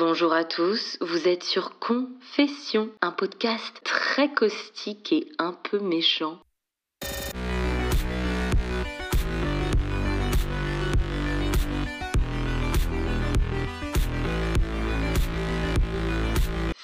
[0.00, 6.38] Bonjour à tous, vous êtes sur Confession, un podcast très caustique et un peu méchant.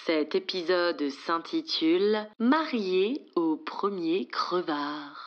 [0.05, 5.25] Cet épisode s'intitule Marié au premier crevard.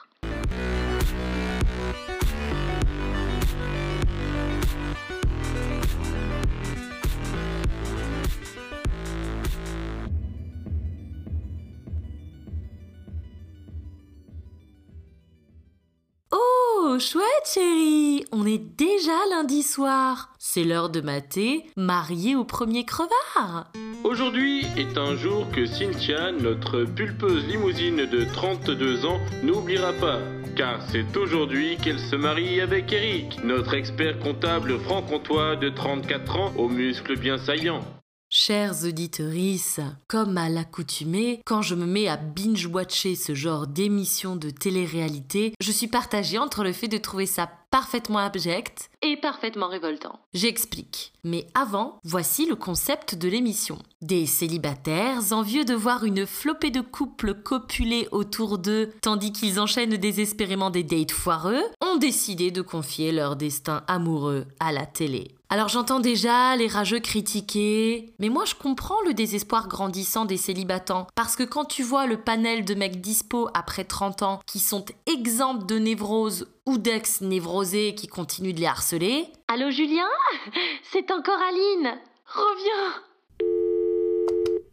[16.99, 20.33] Chouette chérie On est déjà lundi soir.
[20.37, 23.71] C'est l'heure de mater Marié au premier crevard.
[24.03, 30.19] Aujourd'hui est un jour que Cynthia, notre pulpeuse limousine de 32 ans, n'oubliera pas.
[30.57, 36.51] Car c'est aujourd'hui qu'elle se marie avec Eric, notre expert comptable franc-comtois de 34 ans
[36.57, 37.83] aux muscles bien saillants.
[38.31, 44.51] Chères auditorices, comme à l'accoutumée, quand je me mets à binge-watcher ce genre d'émission de
[44.51, 50.19] télé-réalité, je suis partagée entre le fait de trouver ça parfaitement abject Et parfaitement révoltant.
[50.35, 51.11] J'explique.
[51.23, 53.79] Mais avant, voici le concept de l'émission.
[54.03, 59.97] Des célibataires, envieux de voir une flopée de couples copuler autour d'eux tandis qu'ils enchaînent
[59.97, 65.33] désespérément des dates foireux, ont décidé de confier leur destin amoureux à la télé.
[65.51, 71.07] Alors j'entends déjà les rageux critiquer, mais moi je comprends le désespoir grandissant des célibatants,
[71.15, 74.85] parce que quand tu vois le panel de mecs dispo après 30 ans qui sont
[75.07, 80.05] exempts de névrose ou d'ex névrosés qui continuent de les harceler, Allô Julien?
[80.91, 81.97] C'est encore Aline.
[82.27, 83.01] Reviens.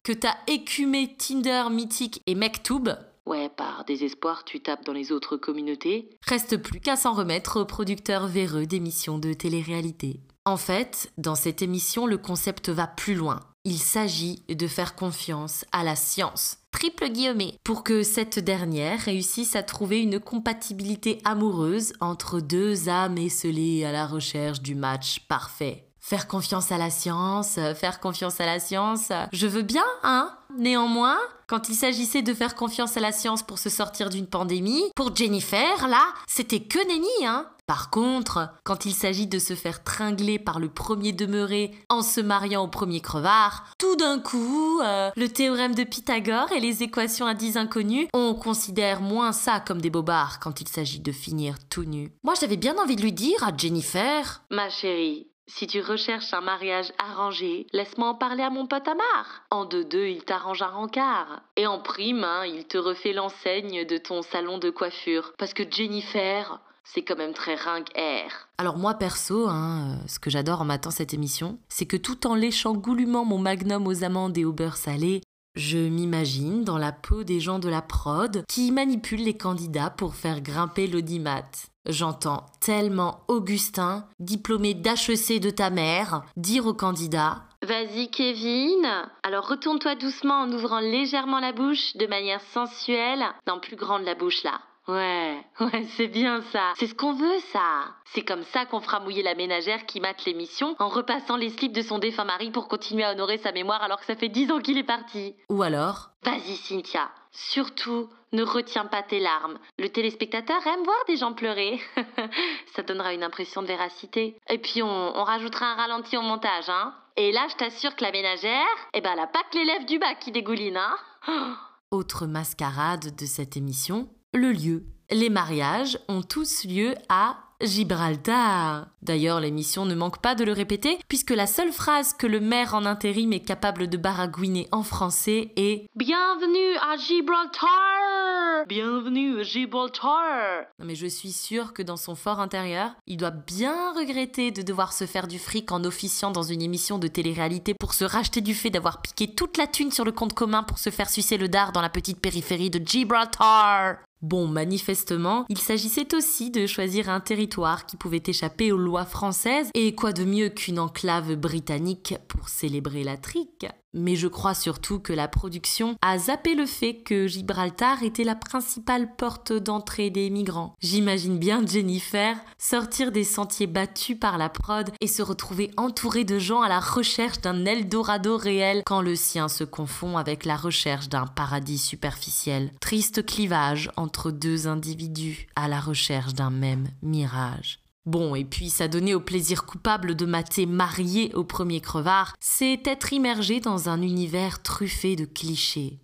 [0.04, 2.90] Que t'as écumé Tinder, Mythique et Mektoub,
[3.24, 6.10] Ouais, par désespoir, tu tapes dans les autres communautés.
[6.28, 10.20] reste plus qu'à s'en remettre aux producteurs véreux d'émissions de télé-réalité.
[10.46, 13.40] En fait, dans cette émission, le concept va plus loin.
[13.64, 19.56] Il s'agit de faire confiance à la science, triple guillemets, pour que cette dernière réussisse
[19.56, 25.88] à trouver une compatibilité amoureuse entre deux âmes esselées à la recherche du match parfait.
[25.98, 31.18] Faire confiance à la science, faire confiance à la science, je veux bien, hein Néanmoins,
[31.48, 35.14] quand il s'agissait de faire confiance à la science pour se sortir d'une pandémie, pour
[35.14, 40.38] Jennifer, là, c'était que nenni, hein par contre, quand il s'agit de se faire tringler
[40.38, 45.28] par le premier demeuré en se mariant au premier crevard, tout d'un coup, euh, le
[45.28, 49.90] théorème de Pythagore et les équations à 10 inconnues, on considère moins ça comme des
[49.90, 52.12] bobards quand il s'agit de finir tout nu.
[52.22, 56.40] Moi, j'avais bien envie de lui dire à Jennifer, Ma chérie, si tu recherches un
[56.40, 59.42] mariage arrangé, laisse-moi en parler à mon pote Amar.
[59.50, 61.42] En deux-deux, il t'arrange un rencard.
[61.56, 65.32] Et en prime, hein, il te refait l'enseigne de ton salon de coiffure.
[65.38, 66.60] Parce que Jennifer,
[66.94, 68.48] c'est quand même très ringue air.
[68.58, 72.26] Alors moi perso, hein, euh, ce que j'adore en matant cette émission, c'est que tout
[72.26, 75.20] en léchant goulûment mon magnum aux amandes et au beurre salé,
[75.56, 80.14] je m'imagine dans la peau des gens de la prod qui manipulent les candidats pour
[80.14, 81.50] faire grimper l'audimat.
[81.88, 88.86] J'entends tellement Augustin, diplômé d'HEC de ta mère, dire au candidat Vas-y Kevin.
[89.22, 93.24] Alors retourne-toi doucement en ouvrant légèrement la bouche de manière sensuelle.
[93.48, 94.60] Non, plus grande la bouche là.
[94.88, 96.72] Ouais, ouais, c'est bien ça.
[96.76, 97.94] C'est ce qu'on veut, ça.
[98.12, 101.72] C'est comme ça qu'on fera mouiller la ménagère qui mate l'émission en repassant les slips
[101.72, 104.50] de son défunt mari pour continuer à honorer sa mémoire alors que ça fait dix
[104.52, 105.34] ans qu'il est parti.
[105.48, 107.10] Ou alors Vas-y, Cynthia.
[107.32, 109.58] Surtout, ne retiens pas tes larmes.
[109.78, 111.80] Le téléspectateur aime voir des gens pleurer.
[112.74, 114.38] ça donnera une impression de véracité.
[114.48, 116.94] Et puis, on, on rajoutera un ralenti au montage, hein.
[117.16, 119.86] Et là, je t'assure que la ménagère, eh ben, elle a pas que les lèvres
[119.86, 120.96] du bas qui dégoulinent, hein.
[121.90, 124.84] Autre mascarade de cette émission, le lieu.
[125.10, 128.88] Les mariages ont tous lieu à Gibraltar.
[129.02, 132.74] D'ailleurs, l'émission ne manque pas de le répéter, puisque la seule phrase que le maire
[132.74, 140.64] en intérim est capable de baragouiner en français est Bienvenue à Gibraltar Bienvenue à Gibraltar
[140.78, 144.62] Non mais je suis sûre que dans son fort intérieur, il doit bien regretter de
[144.62, 148.40] devoir se faire du fric en officiant dans une émission de télé-réalité pour se racheter
[148.40, 151.38] du fait d'avoir piqué toute la thune sur le compte commun pour se faire sucer
[151.38, 153.96] le dard dans la petite périphérie de Gibraltar.
[154.26, 159.70] Bon, manifestement, il s'agissait aussi de choisir un territoire qui pouvait échapper aux lois françaises,
[159.72, 164.98] et quoi de mieux qu'une enclave britannique pour célébrer la trique mais je crois surtout
[164.98, 170.30] que la production a zappé le fait que Gibraltar était la principale porte d'entrée des
[170.30, 170.74] migrants.
[170.80, 176.38] J'imagine bien Jennifer sortir des sentiers battus par la prod et se retrouver entourée de
[176.38, 181.08] gens à la recherche d'un Eldorado réel quand le sien se confond avec la recherche
[181.08, 182.72] d'un paradis superficiel.
[182.80, 187.78] Triste clivage entre deux individus à la recherche d'un même mirage.
[188.06, 192.86] Bon, et puis ça donnait au plaisir coupable de mater marié au premier crevard, c'est
[192.86, 195.98] être immergé dans un univers truffé de clichés.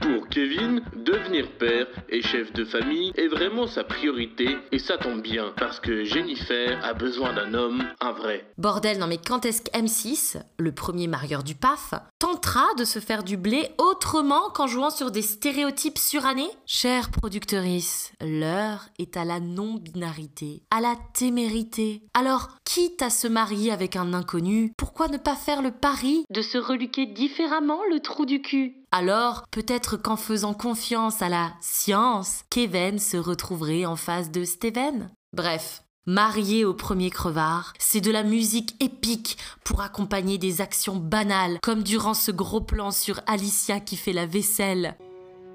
[0.00, 5.22] Pour Kevin, devenir père et chef de famille est vraiment sa priorité et ça tombe
[5.22, 8.46] bien parce que Jennifer a besoin d'un homme, un vrai.
[8.58, 12.98] Bordel, non mais quand est-ce que M6, le premier marieur du PAF, tentera de se
[12.98, 16.50] faire du blé autrement qu'en jouant sur des stéréotypes surannés?
[16.66, 22.02] Chère productrice, l'heure est à la non-binarité, à la témérité.
[22.12, 26.42] Alors, quitte à se marier avec un inconnu, pourquoi ne pas faire le pari De
[26.42, 28.82] se reluquer différemment le trou du cul?
[28.92, 35.10] alors, peut-être qu'en faisant confiance à la science, Kevin se retrouverait en face de Steven.
[35.32, 41.58] Bref, marié au premier crevard, c'est de la musique épique pour accompagner des actions banales,
[41.62, 44.96] comme durant ce gros plan sur Alicia qui fait la vaisselle.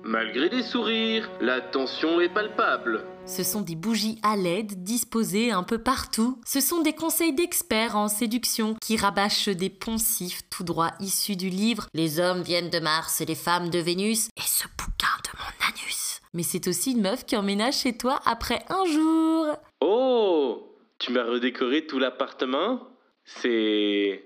[0.04, 3.04] Malgré des sourires, la tension est palpable.
[3.26, 6.42] Ce sont des bougies à LED disposées un peu partout.
[6.46, 11.50] Ce sont des conseils d'experts en séduction qui rabâchent des poncifs tout droit issus du
[11.50, 15.40] livre Les hommes viennent de Mars et les femmes de Vénus et ce bouquin de
[15.40, 16.22] mon anus.
[16.34, 19.48] Mais c'est aussi une meuf qui emménage chez toi après un jour.
[19.82, 22.82] Oh Tu m'as redécoré tout l'appartement?
[23.26, 24.24] C'est.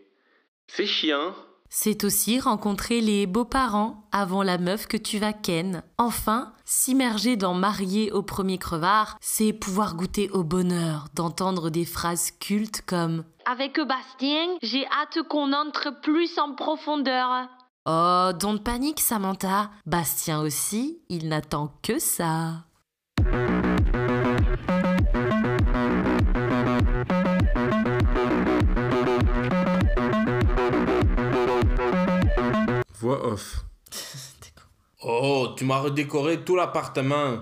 [0.67, 1.35] C'est chiant.
[1.69, 5.83] C'est aussi rencontrer les beaux-parents avant la meuf que tu vas ken.
[5.97, 12.31] Enfin, s'immerger dans Marié au premier crevard, c'est pouvoir goûter au bonheur d'entendre des phrases
[12.31, 17.47] cultes comme Avec Bastien, j'ai hâte qu'on entre plus en profondeur.
[17.87, 19.69] Oh, don't panique Samantha.
[19.85, 22.65] Bastien aussi, il n'attend que ça.
[32.99, 33.63] Voix off.
[35.07, 37.37] Oh, tu m'as redécoré tout l'appartement.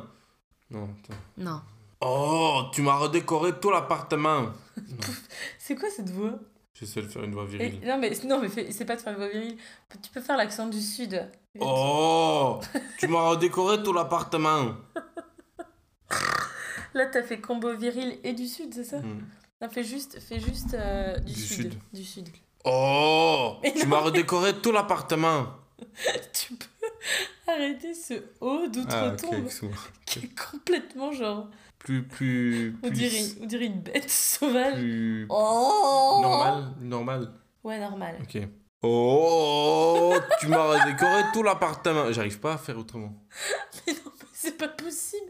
[0.69, 1.19] Non, attends.
[1.37, 1.61] Non.
[2.01, 4.47] Oh, tu m'as redécoré tout l'appartement.
[5.59, 6.33] C'est quoi cette voix?
[6.73, 7.79] J'essaie de faire une voix Et- virile.
[7.87, 9.55] Non mais non mais fais- c'est pas de faire une voix virile.
[10.01, 11.25] Tu peux faire l'accent du sud.
[11.59, 12.59] Oh,
[12.99, 14.73] tu m'as redécoré tout l'appartement.
[16.93, 18.99] Là t'as fait combo viril et du sud, c'est ça?
[18.99, 19.21] Hmm.
[19.61, 21.71] Non, fais juste, fais juste euh, du, Du sud.
[21.71, 21.79] sud.
[21.93, 22.29] Du sud.
[22.65, 25.47] Oh, Mais tu m'as redécoré tout l'appartement.
[26.33, 29.77] Tu peux arrêter ce haut Ah, d'outre-tombe ok, excuse-moi.
[30.05, 31.47] qui est complètement genre.
[31.77, 34.75] Plus, plus, On plus, dirait, on dirait une bête sauvage.
[34.75, 37.33] plus Oh normal, normal.
[37.65, 38.17] Ouais, normal.
[38.21, 38.41] Ok.
[38.81, 42.11] Oh, tu m'as redécoré tout l'appartement.
[42.11, 43.13] J'arrive pas à faire autrement.
[43.87, 45.25] Mais non, mais c'est pas possible.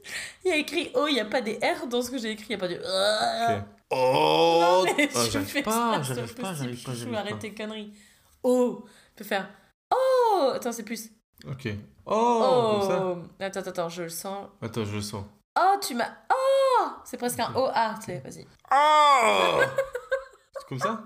[0.46, 2.32] Il y a écrit O, il y a pas des R dans ce que j'ai
[2.32, 2.48] écrit.
[2.50, 2.76] Il y a pas de.
[2.76, 3.64] Ok.
[3.92, 7.16] Oh, Non, mais Ah, tu j'arrive fais pas, ça, j'arrive c'est pas, j'arrive pas, j'arrive
[7.16, 7.40] arrête pas.
[7.40, 7.94] tes conneries.
[8.42, 9.50] Oh, tu peux faire
[9.92, 11.10] Oh Attends, c'est plus.
[11.48, 11.70] Ok.
[12.06, 13.06] Oh, comme ça.
[13.06, 14.48] Oh Attends, attends, je le sens.
[14.62, 15.26] Attends, je le sens.
[15.60, 16.10] Oh, tu m'as.
[16.34, 18.48] Oh C'est presque un O-A, tu sais, vas-y.
[18.72, 19.62] Oh
[20.60, 21.04] C'est comme ça?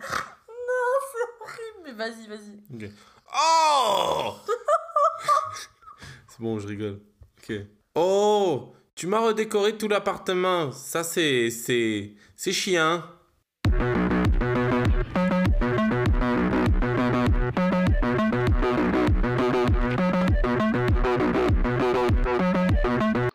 [1.84, 2.60] Mais vas-y, vas-y.
[2.74, 2.90] Ok.
[3.36, 4.36] Oh
[6.28, 7.02] C'est bon, je rigole.
[7.38, 7.54] Ok.
[7.96, 10.72] Oh Tu m'as redécoré tout l'appartement.
[10.72, 11.52] Ça, c'est.
[11.52, 12.14] C'est.
[12.36, 13.04] C'est chiant.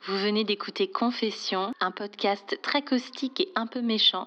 [0.08, 4.24] Vous venez d'écouter Confession, un podcast très caustique et un peu méchant.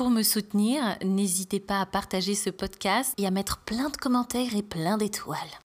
[0.00, 4.56] Pour me soutenir, n'hésitez pas à partager ce podcast et à mettre plein de commentaires
[4.56, 5.36] et plein d'étoiles.